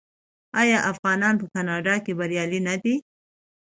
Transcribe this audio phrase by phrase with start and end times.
[0.61, 2.95] آیا افغانان په کاناډا کې بریالي نه دي؟